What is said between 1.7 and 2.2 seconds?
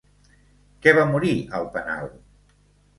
penal?